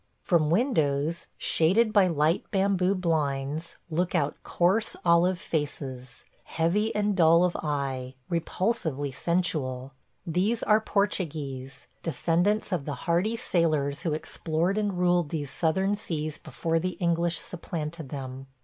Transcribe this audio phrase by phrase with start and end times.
[0.23, 7.43] From windows shaded by light bamboo blinds look out coarse olive faces– heavy and dull
[7.43, 9.93] of eye, repulsively sensual.
[10.25, 16.39] These are Portuguese; descendants of the hardy sailors who explored and ruled these southern seas
[16.39, 18.47] before the English supplanted them.